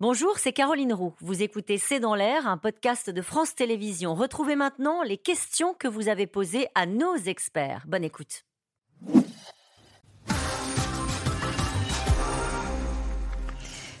Bonjour, 0.00 0.38
c'est 0.38 0.52
Caroline 0.52 0.92
Roux. 0.92 1.12
Vous 1.18 1.42
écoutez 1.42 1.76
C'est 1.76 1.98
dans 1.98 2.14
l'air, 2.14 2.46
un 2.46 2.56
podcast 2.56 3.10
de 3.10 3.20
France 3.20 3.56
Télévisions. 3.56 4.14
Retrouvez 4.14 4.54
maintenant 4.54 5.02
les 5.02 5.18
questions 5.18 5.74
que 5.74 5.88
vous 5.88 6.06
avez 6.06 6.28
posées 6.28 6.68
à 6.76 6.86
nos 6.86 7.16
experts. 7.16 7.82
Bonne 7.88 8.04
écoute. 8.04 8.44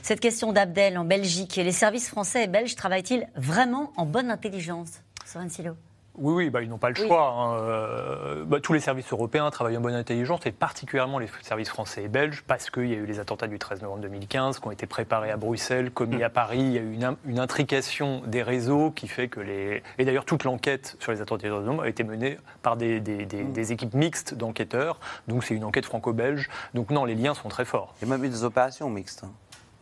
Cette 0.02 0.20
question 0.20 0.52
d'Abdel 0.52 0.96
en 0.98 1.04
Belgique. 1.04 1.56
Les 1.56 1.72
services 1.72 2.08
français 2.08 2.44
et 2.44 2.46
belges 2.46 2.76
travaillent-ils 2.76 3.28
vraiment 3.34 3.92
en 3.96 4.06
bonne 4.06 4.30
intelligence? 4.30 5.00
Silo. 5.48 5.74
Oui, 6.20 6.34
oui, 6.34 6.50
bah, 6.50 6.62
ils 6.62 6.68
n'ont 6.68 6.78
pas 6.78 6.88
le 6.88 6.94
choix. 6.94 7.30
Hein. 7.30 7.58
Euh, 7.60 8.44
bah, 8.44 8.58
tous 8.60 8.72
les 8.72 8.80
services 8.80 9.12
européens 9.12 9.50
travaillent 9.50 9.76
en 9.76 9.80
bonne 9.80 9.94
intelligence, 9.94 10.44
et 10.46 10.52
particulièrement 10.52 11.18
les 11.18 11.28
services 11.42 11.68
français 11.68 12.04
et 12.04 12.08
belges, 12.08 12.42
parce 12.46 12.70
qu'il 12.70 12.88
y 12.88 12.94
a 12.94 12.96
eu 12.96 13.06
les 13.06 13.20
attentats 13.20 13.46
du 13.46 13.58
13 13.58 13.82
novembre 13.82 14.02
2015 14.02 14.58
qui 14.58 14.66
ont 14.66 14.70
été 14.70 14.86
préparés 14.86 15.30
à 15.30 15.36
Bruxelles, 15.36 15.90
commis 15.90 16.18
mm. 16.18 16.22
à 16.22 16.30
Paris. 16.30 16.60
Il 16.60 16.72
y 16.72 16.78
a 16.78 16.82
eu 16.82 16.98
une, 17.26 17.38
intrication 17.38 18.22
des 18.26 18.42
réseaux 18.42 18.90
qui 18.90 19.06
fait 19.06 19.28
que 19.28 19.40
les. 19.40 19.82
Et 19.98 20.04
d'ailleurs, 20.04 20.24
toute 20.24 20.44
l'enquête 20.44 20.96
sur 20.98 21.12
les 21.12 21.20
attentats 21.20 21.44
du 21.44 21.50
13 21.50 21.64
novembre 21.64 21.84
a 21.84 21.88
été 21.88 22.02
menée 22.02 22.38
par 22.62 22.76
des, 22.76 23.00
mm. 23.00 23.52
des 23.52 23.72
équipes 23.72 23.94
mixtes 23.94 24.34
d'enquêteurs. 24.34 24.98
Donc, 25.28 25.44
c'est 25.44 25.54
une 25.54 25.64
enquête 25.64 25.86
franco-belge. 25.86 26.48
Donc, 26.74 26.90
non, 26.90 27.04
les 27.04 27.14
liens 27.14 27.34
sont 27.34 27.48
très 27.48 27.64
forts. 27.64 27.94
Il 28.00 28.08
y 28.08 28.12
a 28.12 28.16
même 28.16 28.24
eu 28.24 28.28
des 28.28 28.44
opérations 28.44 28.90
mixtes. 28.90 29.24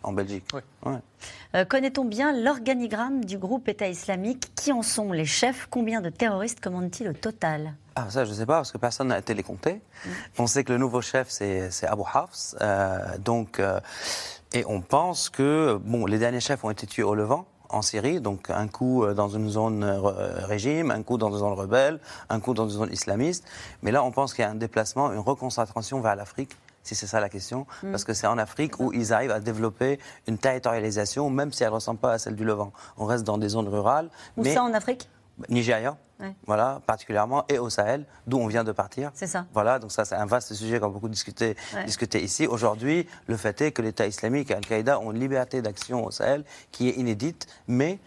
En 0.02 0.12
Belgique. 0.12 0.44
Euh, 1.54 1.64
connaît-on 1.64 2.04
bien 2.04 2.32
l'organigramme 2.32 3.24
du 3.24 3.38
groupe 3.38 3.68
État 3.68 3.88
islamique? 3.88 4.54
Qui 4.54 4.72
en 4.72 4.82
sont 4.82 5.10
les 5.10 5.24
chefs? 5.24 5.66
Combien 5.68 6.00
de 6.00 6.10
terroristes 6.10 6.60
commandent-ils 6.60 7.08
au 7.08 7.12
total? 7.12 7.74
Ah, 7.96 8.06
ça, 8.08 8.24
je 8.24 8.30
ne 8.30 8.36
sais 8.36 8.46
pas, 8.46 8.56
parce 8.56 8.72
que 8.72 8.78
personne 8.78 9.08
n'a 9.08 9.18
été 9.18 9.34
les 9.34 9.42
compter. 9.42 9.74
Mm. 9.74 10.10
On 10.38 10.46
sait 10.46 10.64
que 10.64 10.72
le 10.72 10.78
nouveau 10.78 11.00
chef, 11.00 11.28
c'est 11.30 11.86
Abu 11.86 12.02
Hafs. 12.12 12.54
Euh, 12.60 13.18
donc, 13.18 13.58
euh, 13.58 13.80
et 14.52 14.64
on 14.68 14.80
pense 14.80 15.28
que 15.28 15.80
bon, 15.82 16.06
les 16.06 16.18
derniers 16.18 16.40
chefs 16.40 16.62
ont 16.62 16.70
été 16.70 16.86
tués 16.86 17.02
au 17.02 17.14
Levant 17.14 17.46
en 17.68 17.82
Syrie, 17.82 18.20
donc 18.20 18.48
un 18.50 18.68
coup 18.68 19.04
dans 19.12 19.28
une 19.28 19.50
zone 19.50 19.82
régime, 19.84 20.92
un 20.92 21.02
coup 21.02 21.18
dans 21.18 21.32
une 21.32 21.38
zone 21.38 21.54
rebelle, 21.54 21.98
un 22.28 22.38
coup 22.38 22.54
dans 22.54 22.68
une 22.68 22.76
zone 22.76 22.92
islamiste. 22.92 23.44
Mais 23.82 23.90
là, 23.90 24.04
on 24.04 24.12
pense 24.12 24.34
qu'il 24.34 24.42
y 24.42 24.46
a 24.46 24.50
un 24.50 24.54
déplacement, 24.54 25.12
une 25.12 25.18
reconcentration 25.18 26.00
vers 26.00 26.14
l'Afrique 26.14 26.56
si 26.86 26.94
c'est 26.94 27.06
ça 27.06 27.20
la 27.20 27.28
question, 27.28 27.66
mm. 27.82 27.90
parce 27.90 28.04
que 28.04 28.14
c'est 28.14 28.26
en 28.26 28.38
Afrique 28.38 28.78
où 28.78 28.92
ils 28.92 29.12
arrivent 29.12 29.32
à 29.32 29.40
développer 29.40 29.98
une 30.26 30.38
territorialisation, 30.38 31.28
même 31.30 31.52
si 31.52 31.62
elle 31.62 31.70
ne 31.70 31.74
ressemble 31.74 31.98
pas 31.98 32.12
à 32.12 32.18
celle 32.18 32.36
du 32.36 32.44
Levant. 32.44 32.72
On 32.96 33.06
reste 33.06 33.24
dans 33.24 33.38
des 33.38 33.48
zones 33.48 33.68
rurales. 33.68 34.08
Où 34.36 34.42
mais... 34.42 34.54
ça 34.54 34.62
en 34.62 34.72
Afrique? 34.72 35.08
Nigeria, 35.50 35.98
voilà, 36.46 36.80
particulièrement, 36.86 37.44
et 37.50 37.58
au 37.58 37.68
Sahel, 37.68 38.06
d'où 38.26 38.38
on 38.38 38.46
vient 38.46 38.64
de 38.64 38.72
partir. 38.72 39.10
C'est 39.12 39.26
ça. 39.26 39.44
Voilà, 39.52 39.78
donc 39.78 39.92
ça 39.92 40.06
c'est 40.06 40.14
un 40.14 40.24
vaste 40.24 40.54
sujet 40.54 40.80
qu'on 40.80 40.86
a 40.86 40.90
beaucoup 40.90 41.10
discuté, 41.10 41.56
discuté 41.84 42.22
ici. 42.22 42.46
Aujourd'hui, 42.46 43.06
le 43.26 43.36
fait 43.36 43.60
est 43.60 43.72
que 43.72 43.82
l'État 43.82 44.06
islamique 44.06 44.50
et 44.50 44.54
Al-Qaïda 44.54 44.98
ont 44.98 45.12
une 45.12 45.20
liberté 45.20 45.60
d'action 45.60 46.06
au 46.06 46.10
Sahel 46.10 46.44
qui 46.72 46.88
est 46.88 46.92
inédite, 46.92 47.46
mais 47.68 47.98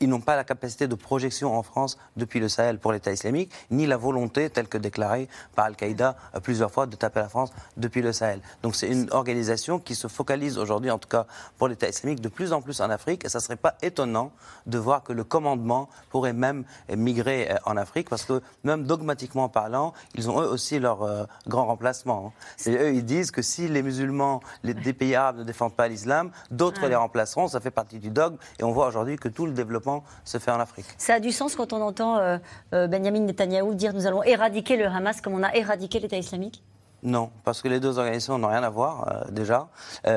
ils 0.00 0.08
n'ont 0.08 0.20
pas 0.20 0.36
la 0.36 0.44
capacité 0.44 0.88
de 0.88 0.94
projection 0.94 1.56
en 1.56 1.62
France 1.62 1.98
depuis 2.16 2.40
le 2.40 2.48
Sahel 2.48 2.78
pour 2.78 2.92
l'État 2.92 3.12
islamique, 3.12 3.52
ni 3.70 3.86
la 3.86 3.96
volonté, 3.96 4.48
telle 4.50 4.68
que 4.68 4.78
déclarée 4.78 5.28
par 5.54 5.66
Al-Qaïda 5.66 6.16
euh, 6.34 6.40
plusieurs 6.40 6.70
fois, 6.70 6.86
de 6.86 6.96
taper 6.96 7.20
la 7.20 7.28
France 7.28 7.50
depuis 7.76 8.02
le 8.02 8.12
Sahel. 8.12 8.40
Donc 8.62 8.76
c'est 8.76 8.88
une 8.88 9.08
organisation 9.12 9.78
qui 9.78 9.94
se 9.94 10.08
focalise 10.08 10.58
aujourd'hui, 10.58 10.90
en 10.90 10.98
tout 10.98 11.08
cas 11.08 11.26
pour 11.58 11.68
l'État 11.68 11.88
islamique, 11.88 12.20
de 12.20 12.28
plus 12.28 12.52
en 12.52 12.62
plus 12.62 12.80
en 12.80 12.90
Afrique. 12.90 13.24
Et 13.24 13.28
ça 13.28 13.38
ne 13.38 13.42
serait 13.42 13.56
pas 13.56 13.74
étonnant 13.82 14.32
de 14.66 14.78
voir 14.78 15.02
que 15.02 15.12
le 15.12 15.24
commandement 15.24 15.88
pourrait 16.08 16.32
même 16.32 16.64
migrer 16.94 17.50
euh, 17.50 17.56
en 17.66 17.76
Afrique, 17.76 18.08
parce 18.08 18.24
que 18.24 18.40
même 18.64 18.84
dogmatiquement 18.84 19.48
parlant, 19.48 19.92
ils 20.14 20.30
ont 20.30 20.40
eux 20.40 20.48
aussi 20.48 20.78
leur 20.78 21.02
euh, 21.02 21.24
grand 21.46 21.66
remplacement. 21.66 22.32
Et 22.66 22.74
eux, 22.74 22.94
ils 22.94 23.04
disent 23.04 23.30
que 23.30 23.42
si 23.42 23.68
les 23.68 23.82
musulmans 23.82 24.40
les, 24.62 24.74
des 24.74 24.92
pays 24.92 25.14
arabes 25.14 25.38
ne 25.38 25.44
défendent 25.44 25.76
pas 25.76 25.88
l'islam, 25.88 26.30
d'autres 26.50 26.86
les 26.86 26.96
remplaceront. 26.96 27.48
Ça 27.48 27.60
fait 27.60 27.70
partie 27.70 27.98
du 27.98 28.10
dogme. 28.10 28.36
Et 28.58 28.64
on 28.64 28.72
voit 28.72 28.86
aujourd'hui 28.86 29.16
que 29.16 29.28
tout 29.28 29.46
le 29.46 29.52
développement 29.52 29.89
se 30.24 30.38
fait 30.38 30.50
en 30.50 30.60
Afrique. 30.60 30.86
Ça 30.98 31.14
a 31.14 31.20
du 31.20 31.32
sens 31.32 31.56
quand 31.56 31.72
on 31.72 31.80
entend 31.80 32.18
euh, 32.18 32.38
euh, 32.74 32.86
Benjamin 32.86 33.20
Netanyahou 33.20 33.74
dire 33.74 33.92
nous 33.94 34.06
allons 34.06 34.22
éradiquer 34.22 34.76
le 34.76 34.86
Hamas 34.86 35.20
comme 35.20 35.34
on 35.34 35.42
a 35.42 35.54
éradiqué 35.54 36.00
l'État 36.00 36.16
islamique? 36.16 36.62
Non, 37.02 37.30
parce 37.44 37.62
que 37.62 37.68
les 37.68 37.80
deux 37.80 37.96
organisations 37.96 38.36
n'ont 38.36 38.48
rien 38.48 38.62
à 38.62 38.68
voir 38.68 39.08
euh, 39.08 39.30
déjà. 39.30 39.68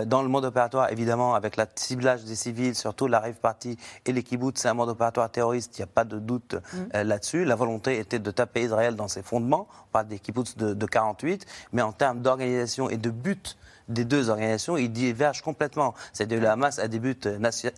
dans 0.05 0.21
le 0.21 0.27
mode 0.27 0.43
opératoire, 0.43 0.91
évidemment, 0.91 1.33
avec 1.33 1.55
le 1.55 1.63
ciblage 1.75 2.25
des 2.25 2.35
civils, 2.35 2.75
surtout 2.75 3.07
la 3.07 3.21
rave 3.21 3.35
party 3.35 3.77
et 4.05 4.11
les 4.11 4.21
kibbutz, 4.21 4.59
c'est 4.59 4.67
un 4.67 4.73
mode 4.73 4.89
opératoire 4.89 5.29
terroriste, 5.29 5.77
il 5.77 5.81
n'y 5.81 5.85
a 5.85 5.87
pas 5.87 6.03
de 6.03 6.19
doute 6.19 6.55
mm. 6.73 7.03
là-dessus. 7.03 7.45
La 7.45 7.55
volonté 7.55 7.99
était 7.99 8.19
de 8.19 8.31
taper 8.31 8.63
Israël 8.63 8.97
dans 8.97 9.07
ses 9.07 9.23
fondements, 9.23 9.69
on 9.87 9.91
parle 9.93 10.07
des 10.07 10.19
kibbutz 10.19 10.57
de, 10.57 10.73
de 10.73 10.85
48, 10.85 11.45
mais 11.71 11.81
en 11.81 11.93
termes 11.93 12.19
d'organisation 12.19 12.89
et 12.89 12.97
de 12.97 13.09
but 13.09 13.55
des 13.89 14.05
deux 14.05 14.29
organisations, 14.29 14.77
ils 14.77 14.91
divergent 14.91 15.41
complètement. 15.41 15.93
C'est-à-dire 16.13 16.39
le 16.39 16.49
Hamas 16.49 16.79
a 16.79 16.87
des 16.87 16.99
buts 16.99 17.17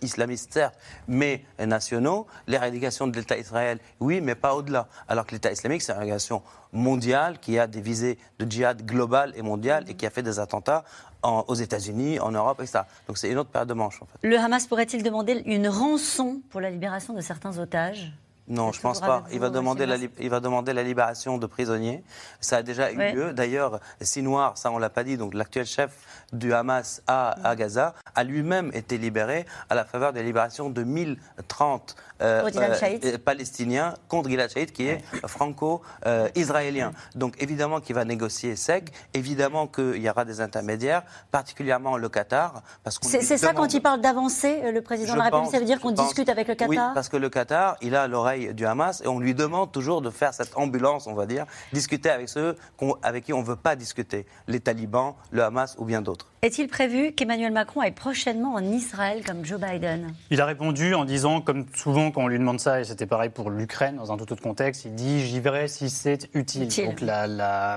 islamistes, 0.02 0.52
certes, 0.52 0.78
mais 1.08 1.44
nationaux. 1.58 2.26
L'éradication 2.46 3.06
de 3.06 3.16
l'État 3.16 3.36
Israël, 3.36 3.78
oui, 4.00 4.20
mais 4.20 4.34
pas 4.34 4.54
au-delà. 4.54 4.88
Alors 5.08 5.26
que 5.26 5.32
l'État 5.32 5.50
islamique, 5.50 5.82
c'est 5.82 5.92
une 5.92 5.98
organisation 5.98 6.42
mondiale 6.72 7.38
qui 7.40 7.58
a 7.58 7.66
des 7.66 7.80
visées 7.80 8.18
de 8.38 8.50
djihad 8.50 8.84
global 8.84 9.32
et 9.36 9.42
mondial 9.42 9.84
et 9.88 9.94
qui 9.94 10.06
a 10.06 10.10
fait 10.10 10.22
des 10.22 10.38
attentats 10.38 10.84
aux 11.22 11.54
États-Unis, 11.54 12.20
en 12.20 12.30
Europe, 12.30 12.60
etc. 12.60 12.80
Donc 13.08 13.18
c'est 13.18 13.28
une 13.28 13.38
autre 13.38 13.50
paire 13.50 13.66
de 13.66 13.74
manches. 13.74 14.00
En 14.00 14.06
fait. 14.06 14.28
Le 14.28 14.38
Hamas 14.38 14.66
pourrait-il 14.66 15.02
demander 15.02 15.42
une 15.46 15.68
rançon 15.68 16.40
pour 16.50 16.60
la 16.60 16.70
libération 16.70 17.14
de 17.14 17.20
certains 17.20 17.58
otages? 17.58 18.12
Non, 18.48 18.72
je 18.72 18.78
ne 18.78 18.82
pense 18.82 19.00
pas. 19.00 19.24
Il 19.32 19.40
va, 19.40 19.50
demander 19.50 19.86
la, 19.86 19.96
il 19.96 20.30
va 20.30 20.40
demander 20.40 20.72
la 20.72 20.82
libération 20.82 21.38
de 21.38 21.46
prisonniers. 21.46 22.02
Ça 22.40 22.58
a 22.58 22.62
déjà 22.62 22.92
eu 22.92 23.14
lieu. 23.14 23.32
D'ailleurs, 23.32 23.80
Sinoir, 24.00 24.56
ça 24.56 24.70
on 24.70 24.78
l'a 24.78 24.90
pas 24.90 25.04
dit, 25.04 25.16
donc 25.16 25.34
l'actuel 25.34 25.66
chef 25.66 25.90
du 26.32 26.52
Hamas 26.52 27.02
à, 27.06 27.48
à 27.48 27.56
Gaza, 27.56 27.94
a 28.14 28.24
lui-même 28.24 28.70
été 28.74 28.98
libéré 28.98 29.46
à 29.68 29.74
la 29.74 29.84
faveur 29.84 30.12
de 30.12 30.18
la 30.18 30.24
libération 30.24 30.70
de 30.70 30.82
1030 30.82 31.96
euh, 32.22 32.48
euh, 32.56 33.18
palestiniens 33.18 33.94
contre 34.08 34.30
Gilad 34.30 34.50
Shalit, 34.50 34.66
qui 34.66 34.86
est 34.86 35.04
franco-israélien. 35.26 36.92
Donc 37.14 37.34
évidemment 37.42 37.80
qu'il 37.80 37.94
va 37.94 38.04
négocier 38.04 38.56
sec, 38.56 38.90
évidemment 39.12 39.66
qu'il 39.66 39.98
y 39.98 40.08
aura 40.08 40.24
des 40.24 40.40
intermédiaires, 40.40 41.02
particulièrement 41.30 41.96
le 41.96 42.08
Qatar. 42.08 42.62
C'est 43.02 43.36
ça 43.36 43.52
quand 43.52 43.74
il 43.74 43.82
parle 43.82 44.00
d'avancer, 44.00 44.62
euh, 44.64 44.72
le 44.72 44.80
président 44.80 45.12
de 45.12 45.18
la 45.18 45.24
République, 45.24 45.50
ça 45.50 45.58
veut 45.58 45.66
dire 45.66 45.80
qu'on 45.80 45.90
discute 45.90 46.28
avec 46.28 46.48
le 46.48 46.54
Qatar 46.54 46.68
Oui, 46.68 46.78
parce 46.94 47.08
que 47.08 47.16
le 47.16 47.28
Qatar, 47.28 47.76
il 47.82 47.94
a 47.94 48.06
l'oreille 48.06 48.35
du 48.54 48.66
Hamas 48.66 49.02
et 49.04 49.08
on 49.08 49.18
lui 49.18 49.34
demande 49.34 49.72
toujours 49.72 50.02
de 50.02 50.10
faire 50.10 50.34
cette 50.34 50.56
ambulance, 50.56 51.06
on 51.06 51.14
va 51.14 51.26
dire, 51.26 51.46
discuter 51.72 52.10
avec 52.10 52.28
ceux 52.28 52.56
avec 53.02 53.24
qui 53.24 53.32
on 53.32 53.40
ne 53.40 53.46
veut 53.46 53.56
pas 53.56 53.76
discuter, 53.76 54.26
les 54.48 54.60
talibans, 54.60 55.14
le 55.30 55.42
Hamas 55.42 55.76
ou 55.78 55.84
bien 55.84 56.02
d'autres. 56.02 56.26
Est-il 56.42 56.68
prévu 56.68 57.12
qu'Emmanuel 57.12 57.52
Macron 57.52 57.80
aille 57.80 57.92
prochainement 57.92 58.54
en 58.54 58.62
Israël 58.62 59.24
comme 59.24 59.44
Joe 59.44 59.60
Biden? 59.60 60.14
Il 60.30 60.40
a 60.40 60.44
répondu 60.46 60.94
en 60.94 61.04
disant, 61.04 61.40
comme 61.40 61.66
souvent 61.74 62.10
quand 62.10 62.22
on 62.22 62.28
lui 62.28 62.38
demande 62.38 62.60
ça, 62.60 62.80
et 62.80 62.84
c'était 62.84 63.06
pareil 63.06 63.30
pour 63.30 63.50
l'Ukraine 63.50 63.96
dans 63.96 64.12
un 64.12 64.16
tout 64.16 64.32
autre 64.32 64.42
contexte, 64.42 64.84
il 64.84 64.94
dit 64.94 65.26
j'y 65.26 65.40
verrai 65.40 65.66
si 65.66 65.90
c'est 65.90 66.28
utile. 66.34 66.68
Donc 66.84 67.02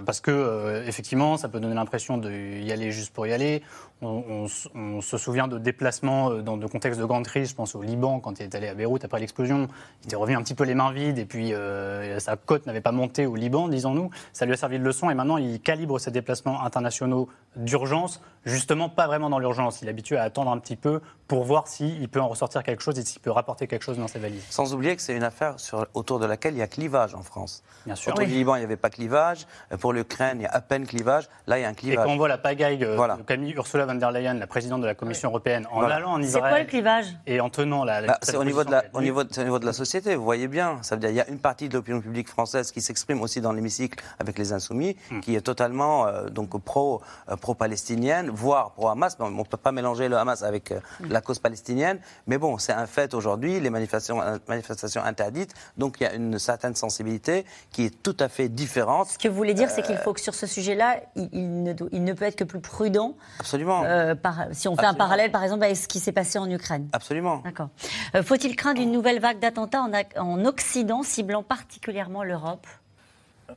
parce 0.06 0.22
que 0.22 0.31
euh, 0.31 0.86
effectivement, 0.86 1.38
ça 1.38 1.50
peut 1.50 1.59
donner 1.59 1.76
l'impression 1.76 2.18
d'y 2.18 2.72
aller 2.72 2.91
juste 2.91 3.14
pour 3.14 3.26
y 3.26 3.34
aller. 3.34 3.64
On, 4.02 4.47
se 4.47 5.18
souvient 5.18 5.47
de 5.47 5.58
déplacements 5.58 6.31
euh, 6.31 6.41
dans 6.41 6.56
de 6.56 6.68
contextes 6.68 7.00
de 7.00 7.06
grande 7.06 7.26
crise. 7.26 7.50
Je 7.50 7.56
pense 7.56 7.76
au 7.76 7.81
Liban 7.81 8.20
quand 8.20 8.40
il 8.40 8.44
est 8.44 8.56
allé 8.56 8.68
à 8.68 8.74
Beyrouth 8.74 9.03
après 9.03 9.20
l'explosion. 9.20 9.68
Il 10.02 10.08
était 10.08 10.16
revenu 10.16 10.38
un 10.38 10.41
petit 10.41 10.49
peu 10.56 10.64
les 10.64 10.76
mains 10.76 10.92
vides 10.92 11.18
et 11.18 11.26
puis 11.26 11.54
euh, 11.54 12.20
sa 12.20 12.36
côte 12.36 12.66
n'avait 12.66 12.82
pas 12.82 12.92
monté 12.92 13.26
au 13.26 13.36
Liban, 13.36 13.68
disons-nous. 13.68 14.10
Ça 14.34 14.46
lui 14.46 14.54
a 14.54 14.58
servi 14.58 14.80
de 14.80 14.84
leçon 14.84 15.10
et 15.10 15.14
maintenant 15.14 15.38
il 15.38 15.60
calibre 15.60 16.00
ses 16.00 16.12
déplacements 16.12 16.64
internationaux 16.64 17.30
d'urgence, 17.56 18.22
justement 18.46 18.90
pas 18.90 19.08
vraiment 19.08 19.30
dans 19.30 19.40
l'urgence. 19.40 19.82
Il 19.82 19.88
est 19.88 19.92
habitué 19.92 20.18
à 20.18 20.24
attendre 20.24 20.52
un 20.52 20.58
petit 20.60 20.76
peu 20.76 21.02
pour 21.28 21.44
voir 21.44 21.68
s'il 21.68 22.10
peut 22.10 22.20
en 22.20 22.28
ressortir 22.28 22.64
quelque 22.64 22.82
chose 22.82 22.98
et 22.98 23.06
s'il 23.06 23.22
peut 23.22 23.30
rapporter 23.30 23.68
quelque 23.68 23.84
chose 23.84 23.98
dans 23.98 24.08
ses 24.08 24.18
valises. 24.18 24.44
Sans 24.50 24.74
oublier 24.74 24.96
que 24.96 25.02
c'est 25.02 25.16
une 25.16 25.24
affaire 25.24 25.60
sur, 25.60 25.86
autour 25.94 26.20
de 26.20 26.26
laquelle 26.26 26.56
il 26.56 26.58
y 26.60 26.64
a 26.64 26.68
clivage 26.68 27.14
en 27.14 27.22
France. 27.22 27.64
Bien 27.86 27.96
sûr. 27.96 28.14
Autour 28.14 28.26
du 28.26 28.32
Liban, 28.32 28.56
il 28.56 28.60
n'y 28.60 28.66
avait 28.66 28.78
pas 28.78 28.90
clivage. 28.90 29.46
Pour 29.80 29.94
l'Ukraine, 29.94 30.40
il 30.40 30.44
y 30.44 30.48
a 30.48 30.52
à 30.52 30.62
peine 30.62 30.88
clivage. 30.88 31.30
Là, 31.46 31.60
il 31.60 31.62
y 31.62 31.66
a 31.66 31.70
un 31.70 31.74
clivage. 31.76 32.04
Et 32.04 32.08
quand 32.08 32.14
on 32.14 32.18
voit 32.18 32.28
la 32.28 32.40
pagaille 32.40 32.84
euh, 32.84 33.16
de 33.18 33.22
Camille 33.22 33.54
Ursula 33.54 33.86
von 33.86 33.96
der 33.96 34.12
Leyen, 34.12 34.34
la 34.34 34.48
présidente 34.48 34.82
de 34.82 34.88
la 34.88 34.96
Commission 34.96 35.30
européenne, 35.30 35.68
en 35.72 35.84
allant 35.84 36.14
en 36.14 36.22
Israël. 36.22 36.46
C'est 36.46 36.50
quoi 36.50 36.59
le 36.59 36.66
clivage? 36.66 37.06
Et 37.28 37.40
en 37.40 37.50
tenant 37.50 37.84
la. 37.84 38.02
Bah, 38.02 38.18
c'est 38.24 38.35
au 38.35 38.44
niveau, 38.44 38.64
de 38.64 38.72
la, 38.72 38.84
au, 38.94 39.02
niveau 39.02 39.24
de, 39.24 39.40
au 39.40 39.44
niveau 39.44 39.59
de 39.59 39.66
la 39.66 39.74
société, 39.74 40.16
vous 40.16 40.24
voyez 40.24 40.47
bien. 40.47 40.80
Ça 40.82 40.96
veut 40.96 41.00
dire 41.00 41.09
qu'il 41.09 41.18
y 41.18 41.22
a 41.22 41.28
une 41.30 41.40
partie 41.40 41.70
de 41.70 41.76
l'opinion 41.76 42.02
publique 42.02 42.28
française 42.28 42.72
qui 42.72 42.82
s'exprime 42.82 43.22
aussi 43.22 43.40
dans 43.40 43.52
l'hémicycle 43.52 44.03
avec 44.18 44.40
les 44.40 44.52
Insoumis, 44.52 44.96
hmm. 45.12 45.20
qui 45.20 45.35
est 45.35 45.42
totalement 45.42 46.08
euh, 46.08 46.30
donc 46.30 46.56
euh, 46.56 47.35
pro-palestinienne, 47.35 48.32
voire 48.40 48.72
pro-Hamas. 48.72 49.18
On 49.20 49.30
ne 49.30 49.44
peut 49.44 49.58
pas 49.58 49.72
mélanger 49.72 50.08
le 50.08 50.18
Hamas 50.18 50.44
avec 50.44 50.72
hmm. 50.72 51.09
la 51.09 51.22
cause 51.22 51.40
palestinienne. 51.40 52.00
Mais 52.28 52.38
bon, 52.38 52.58
c'est 52.58 52.74
un 52.74 52.88
fait 52.88 53.14
aujourd'hui, 53.14 53.59
les 53.59 53.70
manifestations, 53.70 54.22
manifestations 54.47 55.03
interdites. 55.03 55.53
Donc 55.78 55.97
il 56.00 56.03
y 56.03 56.08
a 56.08 56.14
une 56.14 56.40
certaine 56.40 56.76
sensibilité 56.76 57.46
qui 57.72 57.86
est 57.86 58.03
tout 58.03 58.16
à 58.20 58.30
fait 58.30 58.50
différente. 58.50 59.08
Ce 59.08 59.18
que 59.18 59.28
vous 59.28 59.36
voulez 59.36 59.53
dire, 59.53 59.70
c'est 59.70 59.82
qu'il 59.82 59.97
faut 59.97 60.14
que 60.14 60.22
sur 60.22 60.36
ce 60.36 60.47
sujet-là, 60.47 60.97
il, 61.16 61.64
ne, 61.64 61.74
il, 61.91 62.03
ne, 62.03 62.14
peut 62.14 62.26
être 62.26 62.36
que 62.36 62.44
plus 62.44 62.59
prudent. 62.59 63.16
Absolument. 63.40 63.84
Euh, 63.86 64.16
si 64.52 64.68
on 64.68 64.76
fait 64.76 64.85
un 64.85 64.94
parallèle, 64.94 65.32
par 65.32 65.44
exemple, 65.44 65.64
avec 65.64 65.78
ce 65.78 65.88
qui 65.88 66.00
s'est 66.00 66.12
passé 66.12 66.40
en 66.40 66.50
Ukraine. 66.50 66.88
Absolument. 66.94 67.42
D'accord. 67.44 67.70
Euh, 68.16 68.24
faut-il 68.24 68.56
craindre 68.56 68.82
une 68.82 68.92
nouvelle 68.92 69.20
vague 69.20 69.40
d'attentats 69.40 69.82
en, 69.82 69.92
en 70.18 70.46
Occident, 70.46 71.03
ciblant 71.03 71.44
particulièrement 71.44 72.24
l'Europe? 72.24 72.66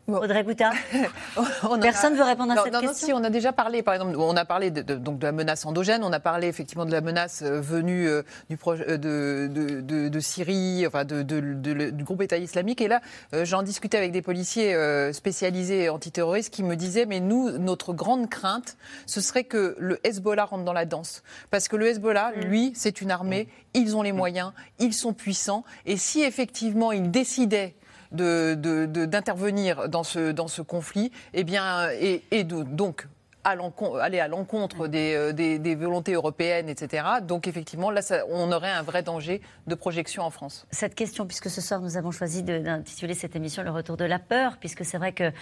Audrey 0.09 0.45
Gouta 0.45 0.71
Personne 1.81 2.15
ne 2.15 2.19
veut 2.19 2.25
répondre 2.25 2.53
à 2.53 2.57
cette 2.57 2.73
question. 2.73 2.89
Non, 2.89 2.95
si, 2.95 3.13
on 3.13 3.25
a 3.25 3.31
déjà 3.31 3.53
parlé, 3.53 3.83
par 3.83 3.95
exemple, 3.95 4.17
on 4.17 4.37
a 4.37 4.45
parlé 4.45 4.71
de, 4.71 4.83
donc 4.95 5.19
de 5.19 5.27
la 5.27 5.33
menace 5.33 5.65
endogène, 5.67 6.03
on 6.05 6.13
a 6.13 6.21
parlé 6.21 6.49
effectivement 6.49 6.85
de 6.85 6.93
la 6.93 7.01
menace 7.01 7.43
euh, 7.43 7.61
venue 7.61 8.09
euh, 8.09 8.23
du 8.51 8.59
euh, 8.67 8.97
de, 8.97 9.49
de, 9.81 10.09
de, 10.09 10.21
Syrie, 10.21 10.87
enfin 10.87 11.05
du 11.05 12.05
groupe 12.05 12.23
État 12.23 12.39
islamique. 12.39 12.81
Et 12.81 12.89
là, 12.89 13.01
j'en 13.33 13.63
discutais 13.63 13.99
avec 13.99 14.13
des 14.13 14.23
policiers 14.23 14.77
spécialisés 15.13 15.89
antiterroristes 15.89 16.53
qui 16.53 16.63
me 16.63 16.77
disaient, 16.77 17.07
mais 17.07 17.21
nous, 17.21 17.59
notre 17.59 17.93
grande 17.93 18.29
crainte, 18.29 18.77
ce 19.07 19.21
serait 19.21 19.45
que 19.45 19.77
le 19.79 19.99
Hezbollah 20.07 20.45
rentre 20.45 20.65
dans 20.65 20.73
la 20.73 20.85
danse. 20.85 21.23
Parce 21.51 21.69
que 21.69 21.77
le 21.77 21.89
Hezbollah, 21.89 22.33
mm. 22.37 22.41
lui, 22.43 22.73
c'est 22.75 23.01
une 23.01 23.11
armée, 23.11 23.49
ils 23.75 23.97
ont 23.97 24.03
les 24.03 24.13
moyens, 24.13 24.53
ils 24.79 24.95
sont 24.95 25.13
puissants. 25.13 25.65
Et 25.87 25.97
si 25.97 26.23
effectivement 26.23 26.93
ils 26.93 27.11
décidaient 27.11 27.75
d'intervenir 28.13 29.89
dans, 29.89 30.05
ce, 30.05 30.63
conflit, 30.63 31.11
eh 31.35 31.45
bien, 31.45 31.89
et, 31.91 32.45
donc 32.45 33.07
aller 33.45 34.21
à 34.21 34.29
l'encontre 34.29 34.89
euh, 34.89 35.33
des, 35.33 35.59
des, 35.59 35.75
volontés 35.75 36.13
européennes, 36.13 36.69
etc. 36.69 37.05
Donc 37.23 37.49
effectivement, 37.49 37.91
là, 37.91 38.01
on 38.31 38.53
aurait 38.53 38.71
un 38.71 38.83
vrai 38.83 39.03
danger 39.03 39.41
de 39.67 39.75
projection 39.75 40.23
en 40.23 40.31
France. 40.31 40.67
Cette 40.71 40.95
question, 40.95 41.27
puisque 41.27 41.51
ce 41.51 41.61
soir 41.61 41.81
nous 41.81 41.97
avons 41.97 42.11
choisi 42.11 42.43
d'intituler 42.43 43.15
cette 43.15 43.37
émission 43.37 43.63
Le 43.63 43.71
retour 43.71 43.97
de 43.97 44.05
la 44.05 44.19
peur, 44.19 44.59
puisque 44.59 44.85
c'est 44.85 44.99
vrai 44.99 45.13
que, 45.13 45.33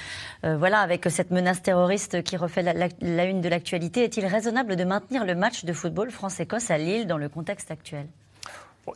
euh, 0.44 0.56
voilà, 0.56 0.80
avec 0.80 1.04
cette 1.10 1.30
menace 1.30 1.62
terroriste 1.62 2.22
qui 2.22 2.36
refait 2.36 2.62
la, 2.62 2.88
la 3.00 3.24
une 3.24 3.40
de 3.40 3.48
l'actualité, 3.48 4.04
est-il 4.04 4.26
raisonnable 4.26 4.76
de 4.76 4.84
maintenir 4.84 5.24
le 5.24 5.34
match 5.34 5.64
de 5.64 5.72
football 5.72 6.10
France-Écosse 6.10 6.70
à 6.70 6.78
Lille 6.78 7.06
dans 7.06 7.18
le 7.18 7.28
contexte 7.28 7.70
actuel? 7.70 8.06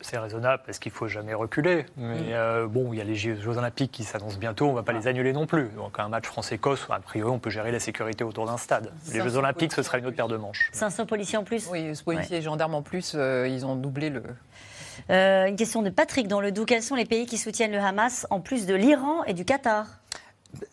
C'est 0.01 0.17
raisonnable 0.17 0.63
parce 0.65 0.79
qu'il 0.79 0.91
ne 0.91 0.95
faut 0.95 1.07
jamais 1.07 1.33
reculer. 1.33 1.85
Mais 1.97 2.15
mm. 2.15 2.23
euh, 2.31 2.67
bon, 2.67 2.93
il 2.93 2.97
y 2.97 3.01
a 3.01 3.03
les 3.03 3.15
Jeux 3.15 3.57
Olympiques 3.57 3.91
qui 3.91 4.03
s'annoncent 4.03 4.37
bientôt, 4.37 4.67
on 4.67 4.71
ne 4.71 4.75
va 4.75 4.83
pas 4.83 4.93
les 4.93 5.07
annuler 5.07 5.33
non 5.33 5.45
plus. 5.45 5.69
Donc 5.75 5.99
un 5.99 6.09
match 6.09 6.25
France-Écosse, 6.25 6.87
a 6.89 6.99
priori, 6.99 7.31
on 7.31 7.39
peut 7.39 7.49
gérer 7.49 7.71
la 7.71 7.79
sécurité 7.79 8.23
autour 8.23 8.45
d'un 8.45 8.57
stade. 8.57 8.91
Les 9.13 9.21
Jeux 9.21 9.37
Olympiques, 9.37 9.73
ce 9.73 9.83
sera 9.83 9.97
une 9.97 10.05
autre 10.05 10.15
paire 10.15 10.27
de 10.27 10.37
manches. 10.37 10.69
500 10.73 11.05
policiers 11.05 11.37
en 11.37 11.43
plus? 11.43 11.67
Oui, 11.71 11.91
policiers 12.03 12.37
et 12.37 12.41
gendarmes 12.41 12.75
en 12.75 12.81
plus, 12.81 13.13
euh, 13.15 13.47
ils 13.47 13.65
ont 13.65 13.75
doublé 13.75 14.09
le. 14.09 14.23
Euh, 15.09 15.45
une 15.47 15.55
question 15.55 15.81
de 15.81 15.89
Patrick 15.89 16.27
dans 16.27 16.41
le 16.41 16.51
Doubs. 16.51 16.65
Quels 16.65 16.83
sont 16.83 16.95
les 16.95 17.05
pays 17.05 17.25
qui 17.25 17.37
soutiennent 17.37 17.71
le 17.71 17.79
Hamas 17.79 18.25
en 18.29 18.39
plus 18.39 18.65
de 18.65 18.73
l'Iran 18.73 19.23
et 19.25 19.33
du 19.33 19.45
Qatar? 19.45 19.85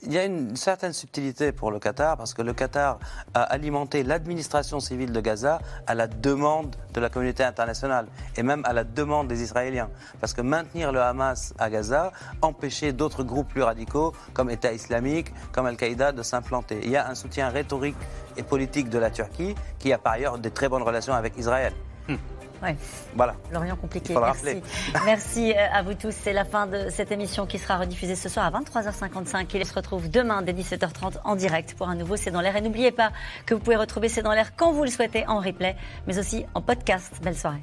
Il 0.03 0.13
y 0.13 0.19
a 0.19 0.25
une 0.25 0.57
certaine 0.57 0.93
subtilité 0.93 1.53
pour 1.53 1.71
le 1.71 1.79
Qatar 1.79 2.17
parce 2.17 2.35
que 2.35 2.43
le 2.43 2.53
Qatar 2.53 2.99
a 3.35 3.43
alimenté 3.43 4.03
l'administration 4.03 4.81
civile 4.81 5.13
de 5.13 5.21
Gaza 5.21 5.61
à 5.87 5.95
la 5.95 6.07
demande 6.07 6.77
de 6.93 7.01
la 7.01 7.09
communauté 7.09 7.45
internationale 7.45 8.07
et 8.37 8.43
même 8.43 8.63
à 8.65 8.73
la 8.73 8.85
demande 8.85 9.29
des 9.29 9.43
Israéliens. 9.43 9.89
Parce 10.21 10.35
que 10.35 10.41
maintenir 10.41 10.93
le 10.93 11.01
Hamas 11.01 11.55
à 11.59 11.71
Gaza 11.71 12.13
empêchait 12.41 12.93
d'autres 12.93 13.23
groupes 13.23 13.49
plus 13.49 13.63
radicaux 13.63 14.13
comme 14.33 14.51
État 14.51 14.73
islamique, 14.73 15.33
comme 15.53 15.67
Al-Qaïda 15.67 16.13
de 16.13 16.23
s'implanter. 16.23 16.81
Il 16.83 16.91
y 16.91 16.97
a 16.97 17.09
un 17.09 17.15
soutien 17.15 17.49
rhétorique 17.49 17.97
et 18.37 18.43
politique 18.43 18.89
de 18.89 18.99
la 18.99 19.11
Turquie 19.11 19.55
qui 19.79 19.93
a 19.93 19.99
par 19.99 20.15
ailleurs 20.15 20.39
de 20.39 20.49
très 20.49 20.69
bonnes 20.69 20.83
relations 20.83 21.15
avec 21.15 21.37
Israël. 21.37 21.73
Hmm. 22.09 22.17
Ouais. 22.63 22.77
Voilà. 23.15 23.35
Lorient 23.53 23.77
compliqué. 23.77 24.15
Merci. 24.15 24.63
Merci 25.05 25.53
euh, 25.53 25.67
à 25.73 25.83
vous 25.83 25.95
tous. 25.95 26.13
C'est 26.13 26.33
la 26.33 26.45
fin 26.45 26.67
de 26.67 26.91
cette 26.91 27.11
émission 27.11 27.47
qui 27.47 27.59
sera 27.59 27.79
rediffusée 27.79 28.15
ce 28.15 28.29
soir 28.29 28.47
à 28.47 28.61
23h55. 28.61 29.47
Il 29.55 29.67
se 29.67 29.75
retrouve 29.75 30.09
demain 30.09 30.43
dès 30.43 30.53
17h30 30.53 31.19
en 31.25 31.37
direct 31.37 31.75
pour 31.75 31.89
un 31.89 31.97
nouveau 31.97 32.17
C'est 32.17 32.31
dans 32.31 32.41
l'air. 32.41 32.57
Et 32.57 32.61
n'oubliez 32.61 32.93
pas 32.93 33.11
que 33.47 33.55
vous 33.55 33.61
pouvez 33.61 33.77
retrouver 33.77 34.09
C'est 34.09 34.23
dans 34.23 34.33
l'air 34.33 34.55
quand 34.57 34.73
vous 34.73 34.85
le 34.85 34.91
souhaitez 34.91 35.27
en 35.27 35.41
replay, 35.41 35.77
mais 36.07 36.19
aussi 36.19 36.45
en 36.55 36.63
podcast. 36.63 37.21
Belle 37.23 37.37
soirée. 37.37 37.63